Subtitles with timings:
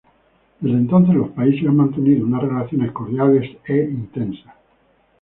[0.61, 4.55] Desde entonces los países han mantenido unas relaciones cordiales e intensas.